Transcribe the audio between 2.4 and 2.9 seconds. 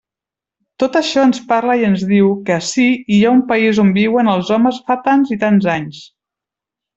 que ací